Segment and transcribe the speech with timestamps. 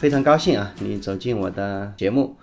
[0.00, 2.34] 非常高兴啊，你走进我的节目。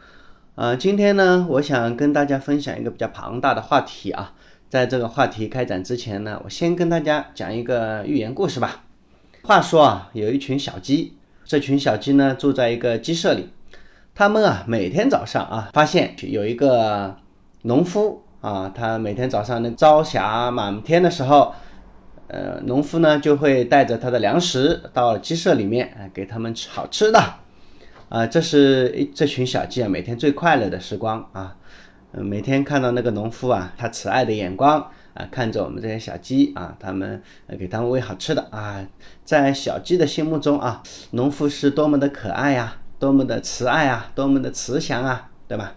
[0.54, 4.36] 呃，今天呢，我想跟大家分享一个比较庞大的话题啊。
[4.70, 8.84] 在这个话题开展之前呢，我先跟大家讲一个寓言故事吧。
[9.42, 13.50] 话说啊，有一群小鸡，这群小鸡呢住在一个鸡舍里，
[14.14, 17.16] 他们啊每天早上啊发现有一个
[17.64, 21.56] 农夫啊，他每天早上那朝霞满天的时候。
[22.30, 27.18] 呃，农夫呢就会带着他的粮食到鸡舍里面，啊，给他们吃好吃的，
[28.10, 31.56] 啊，这是一这群小鸡啊每天最快乐的时光啊，
[32.14, 34.80] 每天看到那个农夫啊，他慈爱的眼光
[35.14, 37.22] 啊，看着我们这些小鸡啊，他们
[37.60, 38.86] 给他们喂好吃的啊，
[39.26, 45.76] 在小鸡的心目中啊，农夫是多么的可爱呀，多么的慈爱啊，多么的慈祥啊，对吧？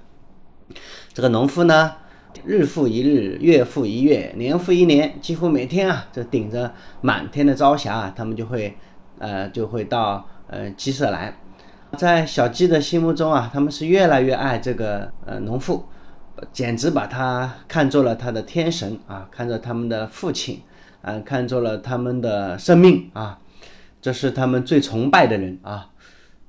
[1.12, 1.96] 这个农夫呢？
[2.44, 8.76] 日复一日，月复一月，年复一年，几乎每天啊，就顶着满天的朝霞啊，他们就会，
[9.18, 11.36] 呃，就会到呃鸡舍来。
[11.96, 15.84] 在小鸡的心目中啊，他们是越来越爱这个呃农妇，
[16.52, 20.62] 简直把他看作了他的天神啊，看作他们的父亲
[21.02, 23.38] 啊，看作了他们的生命啊，
[24.00, 25.90] 这是他们最崇拜的人啊。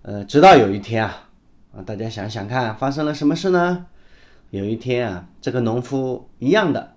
[0.04, 1.30] 呃，直到有一天啊，
[1.76, 3.86] 啊，大家想想看，发生了什么事呢？
[4.52, 6.94] 有一天啊，这个农夫一样的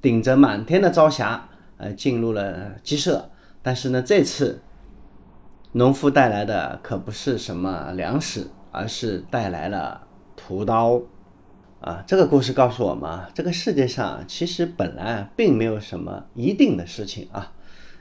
[0.00, 3.30] 顶着满天的朝霞，呃，进入了鸡舍。
[3.62, 4.62] 但是呢，这次
[5.76, 11.02] 农夫带来的可不是什么粮食，而是带来了屠刀。
[11.82, 17.52] 啊，这个故事告诉我们啊，这个世界上其实本来并没有什么一定的事情啊。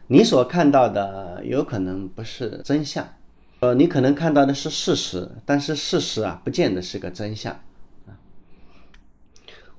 [0.08, 3.06] 你所看到的有可能不是真相，
[3.60, 7.60] 呃，你可能看到的是事实，但是事实啊，不见得是个真相。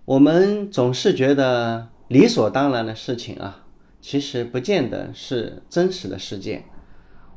[0.04, 3.64] 我们总是觉得理所当然的事情啊，
[4.02, 6.66] 其实不见得是真实的世界。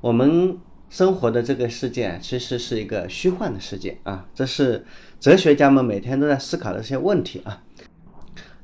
[0.01, 0.57] 我们
[0.89, 4.85] 生活的这个世界其实是一个虚幻的世界啊，这是
[5.19, 7.61] 哲学家们每天都在思考的一些问题啊。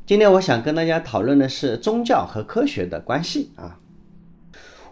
[0.06, 3.80] 今天我想跟大家讨论的是宗教和科学的关系啊。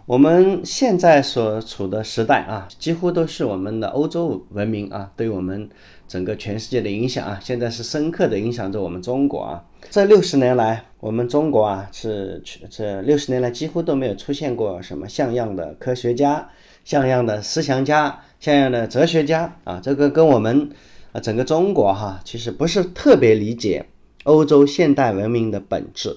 [0.04, 5.70] 我们现在所处的时代啊，几乎都是我们的欧洲文明啊，对我们
[6.06, 9.64] 整个全世界的影响啊，现在是深刻的影响着我们中国啊。
[9.90, 16.48] 这六十年来，我们中国啊是这六十年来几乎都没有出现过什么像样的科学家、
[16.84, 19.80] 像样的思想家、像样的哲学家啊。
[19.82, 20.70] 这个跟我们
[21.12, 23.86] 啊整个中国哈，其实不是特别理解
[24.24, 26.16] 欧洲现代文明的本质，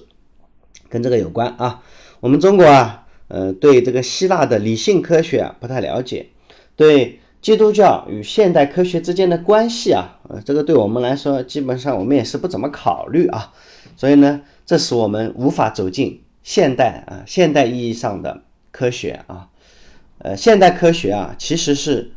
[0.88, 1.82] 跟这个有关啊。
[2.20, 3.04] 我们中国啊。
[3.30, 6.28] 呃，对这个希腊的理性科学啊不太了解，
[6.76, 13.52] 对基督教与现代科学之间的关系啊，呃，这个对我们来说，基本上我们也是不怎么考虑啊，
[13.96, 19.48] 所以呢，这使我们无法走进现代啊，现代意义上的科学啊，
[20.18, 22.10] 呃，现代科学啊，其实是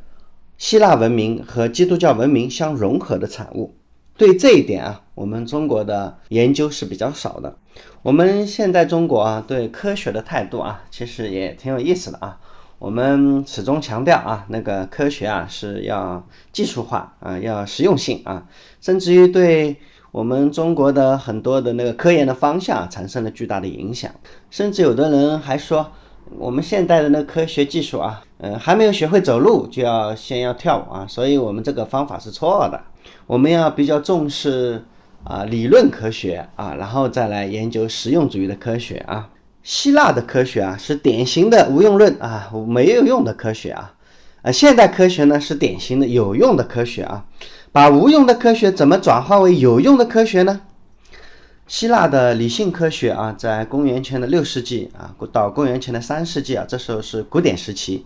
[0.57, 3.75] 希腊文明和基督教文明相融合的产物。
[4.17, 7.57] 对这一点啊，我们中国的研究是比较少的。
[8.01, 12.39] 我们现在中国啊，对科学的态度啊，其实也挺有意思的啊。
[12.81, 18.43] 我们始终强调啊，那个科学啊是要技术化啊，要实用性啊，
[18.81, 19.75] 甚至于对
[20.11, 24.09] 我们中国的很多的那个科研的方向产生了巨大的影响。
[24.49, 25.91] 甚至有的人还说，
[26.39, 32.81] 我们现代的那科学技术啊，嗯，还没有学会走路就要先要跳舞啊，所以我们这个方法是错的。
[33.27, 34.83] 我们要比较重视
[35.23, 39.29] 啊理论科学啊，然后再来研究实用主义的科学啊。
[39.63, 43.93] 希腊的科学啊是典型的无用论啊，没有用的科学啊。
[44.41, 47.25] 呃，现代科学呢是典型的有用的科学啊。
[47.71, 50.61] 把无用的科学怎么转化为有用的科学呢？
[51.67, 58.05] 希腊的理性科学啊，在公元前的六世纪啊到公元前的三世纪啊，这时候是古典时期。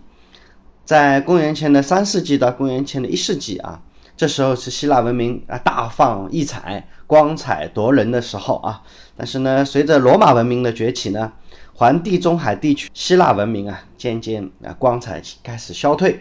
[0.84, 3.80] 在公元前的三世纪到公元前的一世纪啊。
[4.16, 8.82] 这时候是希腊文明啊大放异彩、光彩夺人的时候啊，
[9.14, 11.30] 但是呢，随着罗马文明的崛起呢，
[11.74, 16.18] 环地中海地区希腊文明啊渐渐啊光彩开始消退，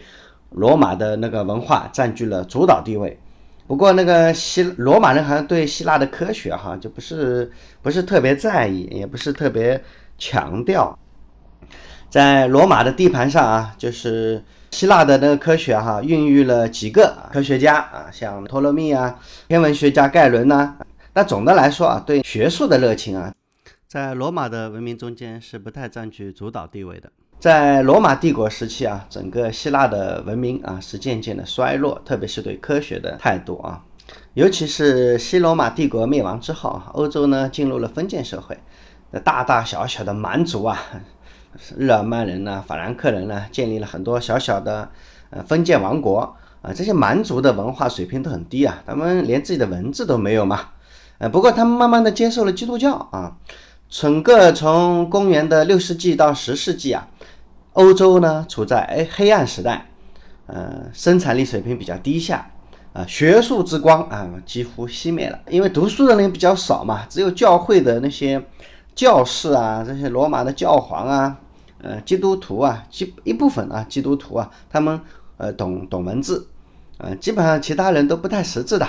[0.49, 3.17] 罗马的那个文化占据了主导地位。
[3.65, 7.49] 不过那个希罗马人好像对希腊的科学哈就不是
[7.81, 9.81] 不是特别在意，也不是特别
[10.17, 10.97] 强调，
[12.09, 14.43] 在罗马的地盘上啊，就是。
[14.71, 19.17] 希腊的那个科学哈，孕育了几个科学家啊，像托勒密啊，
[19.47, 20.75] 天文学家盖伦呐。
[21.13, 23.33] 那总的来说啊，对学术的热情啊，
[23.87, 27.09] 在罗马的文明中间是不太占据主导地位的。
[27.39, 33.81] 在罗马帝国时期啊，整个希腊的文明啊是渐渐的衰落，特别是对科学的态度啊，
[34.33, 38.57] 尤其是西罗马帝国灭亡之后，欧洲呢进入了封建社会，
[39.11, 40.77] 那大大小小的蛮族啊。
[41.77, 44.89] 日耳曼人呢，法兰克人呢，建立了很多小小的
[45.29, 50.69] 呃封建王国啊，这些蛮族的文化水平都很低啊，他们连自己的文字都没有嘛。
[51.17, 53.37] 呃，不过他们慢慢的接受了基督教啊，
[53.87, 57.07] 整个从公元的六世纪到十世纪啊，
[57.73, 59.85] 欧洲呢处在哎黑暗时代，
[60.47, 62.51] 呃，生产力水平比较低下，
[62.91, 68.43] 啊，学术之光啊几乎熄灭了，因为读书的人比较少嘛，只有教会的那些
[68.93, 71.37] 教士啊，这些罗马的教皇啊，
[71.85, 74.99] 呃，基督徒啊，基一部分啊，基督徒啊，他们
[75.37, 76.47] 呃懂懂文字。
[76.97, 78.87] 呃，基本上其他人都不太识字的。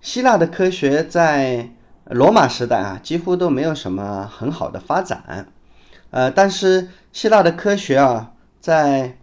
[0.00, 1.70] 希腊的科学在
[2.06, 5.46] 罗马时代啊，几乎都没有什么很好的发展。
[6.10, 9.16] 呃，但是希腊的科学啊，在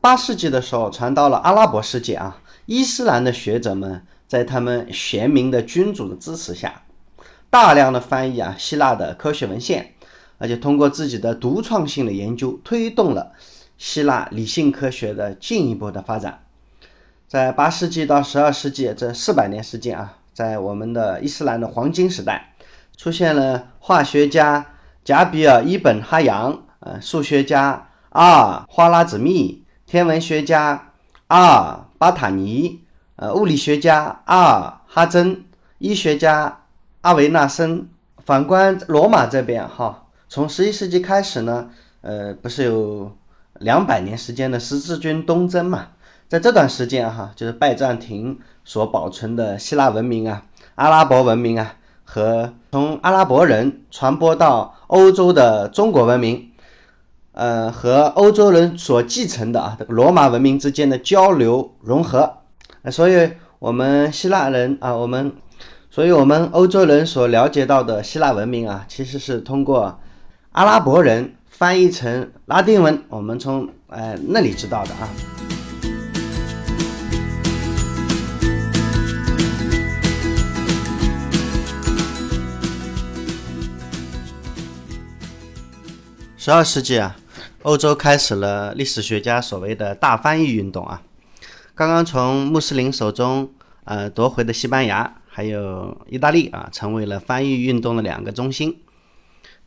[0.00, 2.38] 八世纪的时候传到了阿拉伯世界啊。
[2.66, 6.82] 伊斯兰的学者们在他们贤明的君主的支持下，
[7.50, 9.91] 大量的翻译啊希腊的科学文献，
[10.42, 13.30] 而且通过自己的独创性的研究，推动了
[13.78, 16.42] 希腊理性科学的进一步的发展。
[17.28, 22.54] 在八世纪到十二世纪这四百年时间啊，在我们的伊斯兰的黄金时代，
[22.96, 24.66] 出现了化学家
[25.04, 30.90] 贾比尔·伊本·哈扬，呃，数学家阿尔·花拉子密，天文学家
[31.28, 32.80] 阿尔·巴塔尼，
[33.14, 35.44] 呃，物理学家阿尔·哈珍，
[35.78, 36.62] 医学家
[37.02, 37.88] 阿维纳森。
[38.24, 40.01] 反观罗马这边哈，
[40.34, 41.68] 从十一世纪开始呢，
[42.00, 43.14] 呃，不是有
[43.58, 45.88] 两百年时间的十字军东征嘛？
[46.26, 50.46] 在这段时间哈，就是拜占庭所保存的希腊文明啊、
[50.76, 51.74] 阿拉伯文明啊，
[52.04, 56.50] 和从阿拉伯人传播到欧洲的中国文明，
[57.32, 62.38] 呃，和欧洲人所继承的啊这个罗马文明之间的交流融合，
[62.90, 65.30] 所以我们希腊人啊，我们，
[65.90, 69.98] 所以我们欧洲人所了解到的希腊文明啊，其实是通过
[70.52, 75.08] 阿拉伯人翻译成拉丁文，我们从呃那里知道的啊。
[86.36, 87.16] 十二世纪啊，
[87.62, 91.00] 欧洲开始了历史学家所谓的大翻译运动啊。
[91.74, 93.50] 刚刚从穆斯林手中
[93.84, 98.76] 呃夺回的西班牙还有意大利啊，成为了翻译运动的两个中心。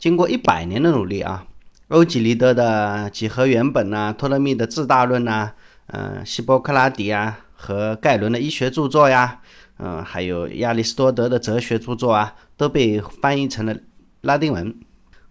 [0.06, 1.48] 经过一百年的努力啊，
[1.88, 5.54] 欧几里得的几何原本呐，托勒密的自大论呐，
[5.88, 9.42] 嗯，希波克拉底啊和盖伦的医学著作呀，
[9.80, 13.76] 嗯，还有亚里士多德的哲学著作啊，都被翻译成了
[14.22, 14.76] 拉丁文。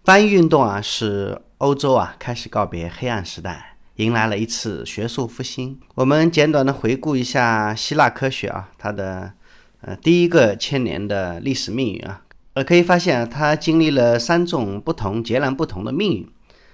[0.03, 5.79] 翻译运动啊，使欧洲啊开始告别黑暗时代，迎来了一次学术复兴。
[5.95, 9.31] 我们简短的回顾一下希腊科学啊，它的
[9.79, 12.23] 呃第一个千年的历史命运啊，
[12.55, 16.29] 呃可以发现它经历了三种不同、截然不同的命运。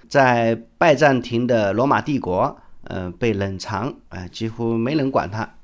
[0.08, 5.54] 在拜占庭的罗马帝国，呃被冷藏，呃几乎没人管它。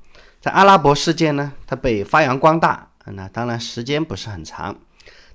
[0.41, 4.75] 在阿拉伯世界呢，它被发扬光大，那当然时间不是很长。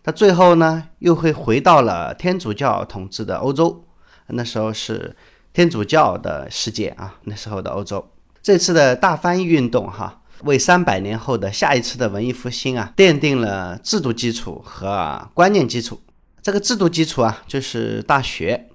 [0.03, 3.85] 他最后呢，又会回到了天主教统治的欧洲，
[4.27, 5.17] 那时候是
[5.55, 8.07] 天主教的世界啊，那时候的欧洲。
[8.43, 16.01] 这次的大翻译运动哈，为三百年后的下一次的文艺复兴啊，奠定了制度基础和观念基础。
[16.43, 18.67] 这个制度基础啊，就是大学；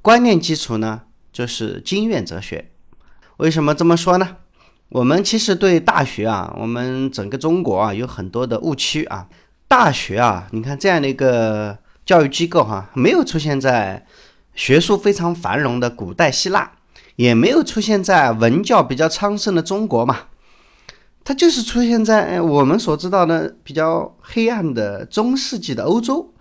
[0.00, 2.70] 观念基础呢，就是经院哲学。
[3.36, 4.36] 为什么这么说呢？
[4.88, 9.28] 我们其实对大学啊，我们整个中国啊，有很多的误区啊。
[9.68, 14.06] 大学啊，你看这样的一个教育机构哈，没有出现在
[14.54, 16.72] 学术非常繁荣的古代希腊，
[17.16, 20.20] 也没有出现在文教比较昌盛的中国嘛，
[21.28, 26.32] 它就是出现在我们所知道的比较黑暗的中世纪的欧洲。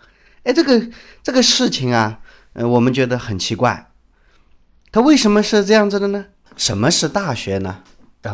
[0.44, 0.82] 哎，这个
[1.22, 2.22] 这个事情啊，
[2.54, 3.92] 呃，我们觉得很奇怪，
[4.90, 6.28] 它为什么是这样子的呢？
[6.56, 7.84] 什么是大学呢？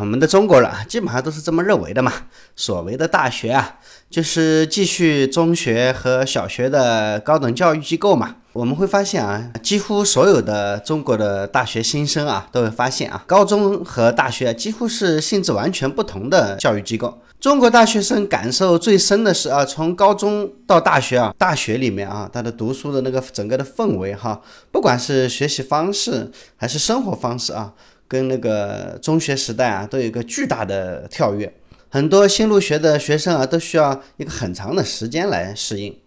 [0.00, 2.12] 我们的中国人啊，基本上都是这么认为的嘛。
[2.56, 3.76] 所谓的大学啊，
[4.10, 8.36] 就是继续中学和小学的高等教育机构嘛。
[8.52, 17.20] 我们会发现啊，几乎所有的中国的大学新生啊，都会发现啊，高中和大学几乎是性质完全不同的教育机构。
[17.40, 27.72] 中国大学生感受最深的是啊，从高中到大学啊，大学里面啊，他的读书的那个整个的氛围哈，不管是学习方式还是生活方式啊。
[28.14, 31.52] 跟那个中学时代啊，都有一个巨大的跳跃。
[31.88, 35.98] 很多新入学的学生啊，都需要一个很长的时间来适应。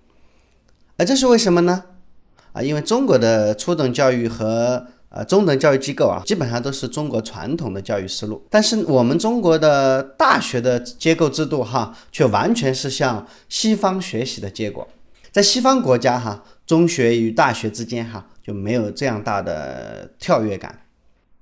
[0.96, 1.84] 而这是为什么呢？
[2.54, 8.42] 啊，因为中国的初等教育和呃中等教育机构啊，基本上都是中国传统的教育思路。
[8.50, 14.88] 但是我们中国的大学的结构制度哈，却完全是向西方学习的结果。
[15.34, 20.80] 在西方国家哈，中学与大学之间哈就没有这样大的跳跃感。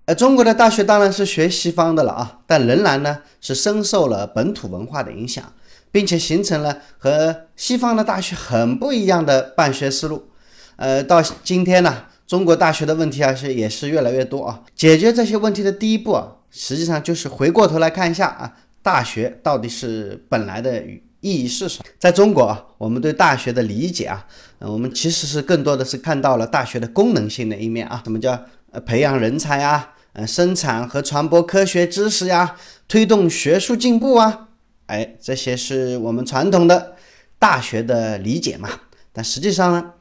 [0.05, 5.43] 呃，中国的大学当然是学西方的了啊，但仍然呢是深受了本土文化的影响，
[5.91, 10.29] 并且形成了和西方的大学很不一样的办学思路。
[10.75, 14.61] 呃，到今天呢，中国大学的问题啊是也是越来越多啊。
[14.75, 20.83] 解决这些问题的第一步啊，实际上就是回过头来看一下啊，大学到底是本来的
[21.21, 21.85] 意义是什么？
[21.97, 24.27] 在中国啊，我们对大学的理解啊，
[24.59, 28.39] 呃，我们其实是更多的是看到了大学的功能性的一面啊，什么叫
[28.85, 29.93] 培养人才啊？
[30.15, 32.55] 呃，生产和传播科学知识呀，
[32.87, 34.47] 推动学术进步啊，
[34.85, 36.95] 哎，这些是我们传统的
[37.37, 38.69] 大学的理解嘛。
[39.11, 39.91] 但实际上呢，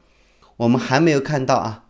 [0.55, 1.83] 我们还没有看到啊，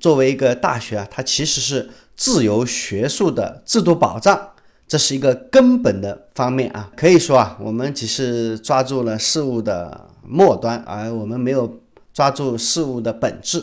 [0.00, 4.52] 作为一个大学啊，它其实是自由学术的制度保障，
[4.88, 6.90] 这是一个根本的方面啊。
[6.96, 11.82] 可以说啊，我们只是抓住了事物的末端，而我们没有
[12.14, 13.62] 抓住事物的本质。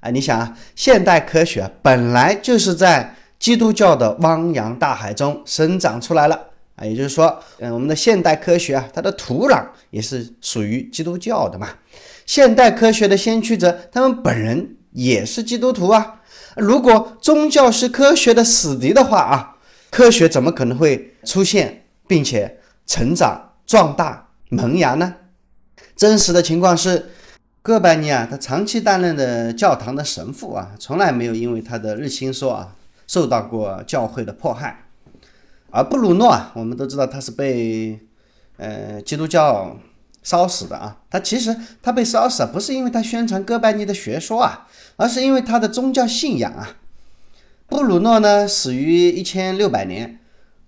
[0.00, 6.40] 哎，你想啊，现代科学本来就是在基督教的汪洋大海中生长出来了
[6.74, 11.68] 啊，也就是说，嗯，我们的现代科学啊，它的土壤也是属于基督教的嘛。
[12.24, 16.20] 现代科学的先驱者，他们本人也是基督徒啊。
[16.56, 19.56] 如果宗教是科学的死敌的话啊，
[19.90, 25.14] 科学怎么可能会出现并且成长壮大萌芽呢？
[25.94, 27.10] 真实的情况是，
[27.62, 32.72] 哥白尼啊，他长期担任的教堂的神父啊，从来没有因为他的日心说啊。
[33.06, 34.84] 受到过教会的迫害，
[35.70, 38.00] 而布鲁诺啊，我们都知道他是被
[38.56, 39.76] 呃基督教
[40.22, 41.02] 烧死的啊。
[41.08, 46.76] 他其实他被烧死，不是因为他宣传哥白尼的学说啊，而是因为他的宗教信仰啊。
[47.68, 50.18] 布鲁诺呢，死于一千六百年，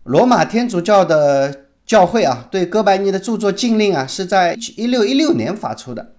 [0.05, 6.13] 罗马天主教的教会啊，对哥白尼的著作禁令啊，是在一六一六年发出的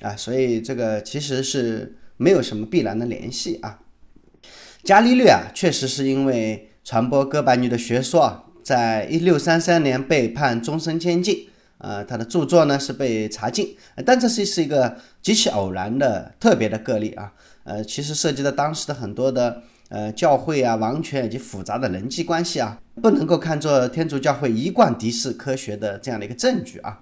[0.00, 3.78] 啊，所以这个其实是没有什么必然的联系啊。
[4.84, 11.46] 伽利略啊，确实是因为传播哥白尼的学说啊，在一六三三年被判终身监禁。
[11.78, 17.32] 呃，他的著作呢是被查禁，但这是是一个极其偶然的特别的个例啊。
[17.62, 27.00] 呃，其实涉及到当时的很多的呃教会啊、王权以及复杂的人际关系啊，不能够看作天主教会一贯敌视科学的这样的一个证据啊。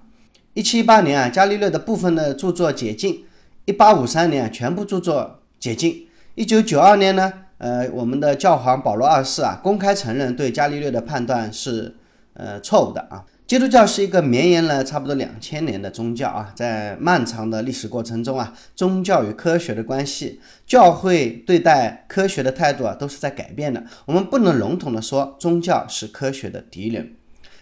[0.53, 3.25] 一七一八年啊，伽利略的部分的著作解禁；
[3.65, 7.33] 一八五三年全部著作解禁；一九九二年呢。
[7.61, 11.95] 呃，我们的教皇保罗二世啊，公开承认对伽利略的判断是
[12.33, 13.23] 呃错误的啊。
[13.47, 23.85] 基督教是一个绵延了差不多两千年的宗教啊，在漫长的历史过程中啊，宗教与科学的关系，教会对待科学的态度啊，都是在改变的。
[24.07, 27.13] 我们不能笼统的说宗教是科学的敌人。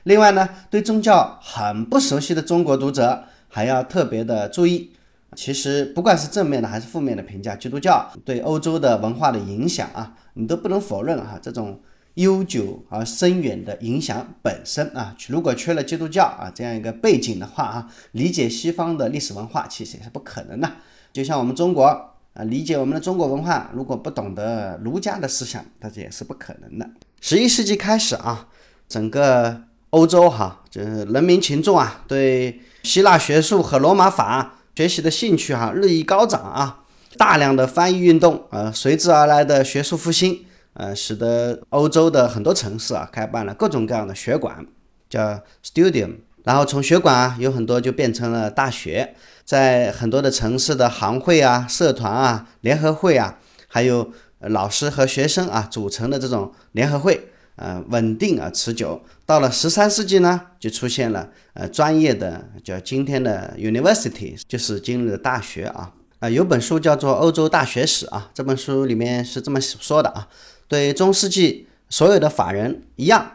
[0.04, 4.92] 另外呢，对宗教很不熟悉的中国读者还要特别的注意。
[5.37, 11.38] 其实不管是正面的还是负面的评价，基督教对欧洲的文化的影响啊，你都不能否认啊。
[11.40, 11.78] 这种
[12.14, 20.73] 悠久而深远的影响本身啊，如果缺了基督教啊这样一个背景的话啊，理解西方的历史文化其实也是不可能的。
[21.12, 26.88] 就像我们中国啊，理解我们的中国文化，如果不懂得儒家的思想，那这也是不可能的。
[27.20, 28.49] 十一世纪开始啊，
[28.88, 34.54] 整个欧洲哈，就是人民群众啊，对希腊学术和罗马法。
[34.78, 36.85] 学习的兴趣哈日益高涨啊，
[37.16, 40.44] 大量的翻译运动呃随之而来的学术复兴
[40.75, 44.64] 呃使得欧洲的很多城市啊开办了各种各样的学馆，
[45.11, 57.32] 叫 studium，然后从学馆啊有很多就变成了大学，在很多的城市的行会啊、社团啊、联合会啊，还有老师和学生啊组成的这种联合会。
[57.58, 59.00] 呃，稳定而持久。
[59.26, 65.92] 到了十三世纪呢，就出现了呃专业的叫今天的 university，就是今日的大学啊。
[66.20, 70.26] 啊，有本书叫做《欧洲大学史》啊，这本书里面是这么说的啊：
[70.66, 73.32] 对中世纪所有的法人一样，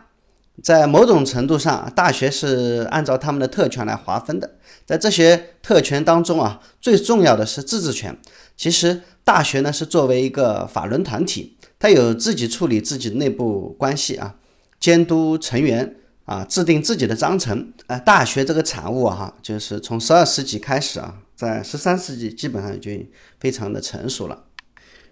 [0.62, 4.56] 在某种程度上，大学是按照他们的特权来划分的。
[4.86, 8.18] 在这些特权当中啊，最重要的是自治权。
[8.58, 11.56] 其实大学呢是作为一个法人团体。
[11.84, 14.34] 它有自己处理自己内部关系啊，
[14.80, 18.00] 监督成员啊，制定自己的章程啊。
[18.00, 22.90] 大学这个产物哈，就是从十二世纪开始啊，在十三世纪基本上就
[23.38, 24.46] 非常的成熟了。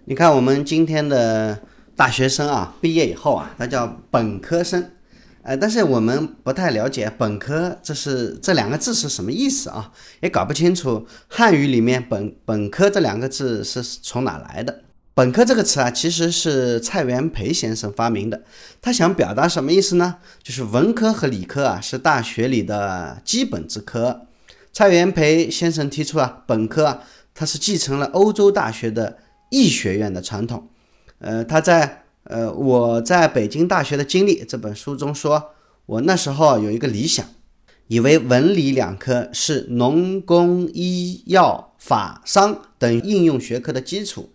[0.05, 1.61] 你看我们今天的
[1.93, 4.91] 大学生啊，毕业以后啊，他叫本科生，
[5.43, 14.83] 呃，但是我们不太了解本科这是这两个字是什么意思啊，也搞不清楚汉语里面本本科这两个字是从哪来的。
[15.13, 18.43] 本科这个词啊，其实是蔡元培先生发明的。
[18.81, 20.15] 他想表达什么意思呢？
[20.41, 24.27] 就是文科和理科啊，是大学里的基本之科。
[24.71, 27.03] 蔡元培先生提出啊，本科啊，
[27.33, 29.17] 它是继承了欧洲大学的
[29.49, 30.69] 医学院的传统。
[31.19, 35.51] 呃，他在呃，我在北京大学的经历这本书中说，
[35.85, 37.25] 我那时候有一个理想，
[37.87, 44.30] 以为文理两科是农工医药法商等应用学科的基础，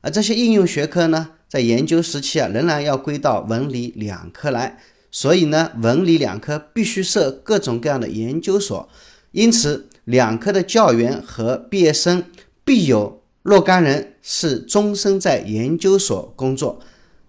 [0.00, 4.78] 而这些应用学科呢，在研究时期啊，仍然要归到文理两科来，
[5.10, 8.88] 所以呢，文理两科必须设各种各样的研究所，
[9.32, 12.24] 因此两科的教员和毕业生
[12.64, 16.80] 必有若干人是终身在研究所工作。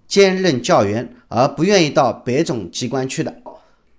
[0.08, 3.36] 兼任教员，而不愿意到别种机关去的。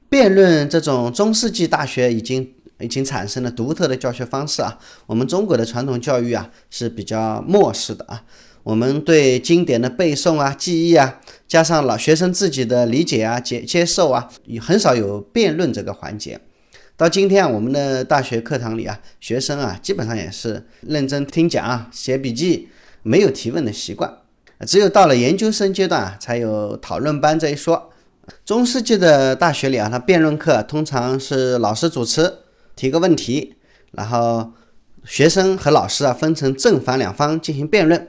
[0.08, 4.76] 辩论这种中世纪大学已经已经产生了独特的教学方式啊。
[5.06, 8.24] 我们中国的传统教育啊是比较漠视的啊。
[8.62, 16.40] 我们对经典的背诵啊、记忆啊，加上老学生自己的理解啊、接接受啊，也很少有辩论这个环节。
[16.96, 22.68] 到今天啊，我们的大学课堂里啊，学生啊基本上也是认真听讲啊、写笔记，
[23.02, 24.18] 没有提问的习惯。
[24.66, 27.90] 只有到了研究生阶段啊，才有讨论班这一说。
[28.44, 32.30] 中世纪的大学里啊，它辩论课通常是老师主持，
[32.76, 33.54] 提个问题，
[33.92, 34.52] 然后
[35.04, 38.08] 学生和老师啊分成正反两方进行辩论，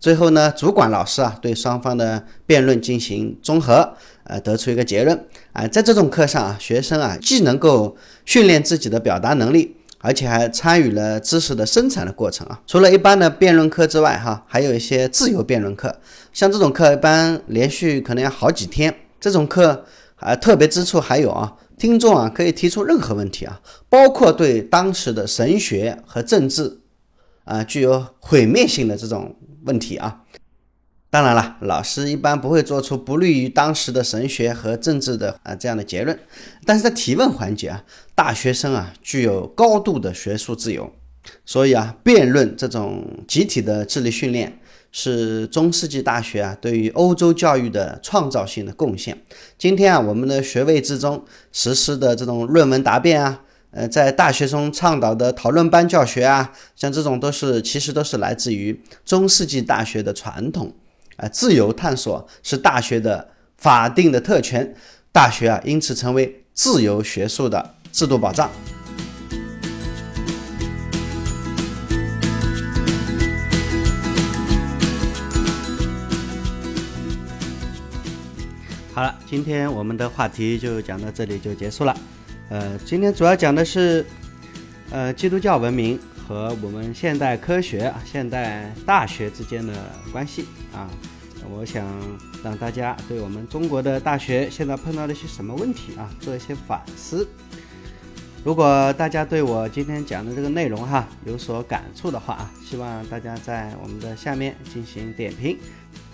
[0.00, 5.26] 最后呢，主管老师啊对双方的辩论进行综合，呃，得出一个结论。
[5.52, 9.76] 啊，在这种课上啊，学生啊既能够训练自己的表达能力。
[10.02, 12.58] 而且还参与了知识的生产的过程啊！
[12.66, 15.94] 除了一般的辩论课之外，哈，还有一些自由辩论课。
[16.32, 18.94] 像这种课，一般连续可能要好几天。
[19.20, 19.84] 这种课
[20.16, 26.80] 啊，特别之处还有啊，听众啊可以提出任何问题啊，包括对当时的神学和政治
[27.44, 30.22] 啊具有毁灭性的这种问题啊。
[31.12, 36.16] 当然了，老师一般不会做出不利于当时的神学和政治的啊这样的结论，
[36.64, 37.82] 但是在提问环节啊，
[38.14, 40.92] 大学生啊具有高度的学术自由，
[41.44, 44.60] 所以啊，辩论这种集体的智力训练
[44.92, 49.20] 是中世纪大学啊对于欧洲教育的创造性的贡献。
[49.58, 60.74] 今天啊，我们的学位之中实施的这种论文答辩啊，呃，在大学中倡导的讨论班教学啊，像这种都是其实都是来自于中世纪大学的传统。
[61.16, 64.74] 啊，自由探索是大学的法定的特权，
[65.12, 68.50] 大学啊因此成为自由学术的制度保障。
[78.92, 81.96] 好了，今天我们的话题就讲到这里就结束了。
[82.50, 84.04] 呃，今天主要讲的是
[84.90, 89.72] 呃基督教文明和我们现代科学、现代大学之间的
[90.10, 90.90] 关系啊。
[91.48, 91.86] 我想
[92.42, 97.26] 让大家对我们中国的大学现在碰到了一些什么问题啊，做一些反思。
[98.42, 105.56] 如果大家对我今天讲的这个内容哈有所感触的话啊，希望大家在我们的下面进行点评。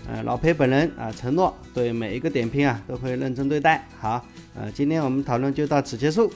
[0.07, 3.85] 呃，老裴本人啊承诺对每一个点评啊都会认真对待。
[3.99, 6.31] 好，呃，今天我们讨论就到此结束。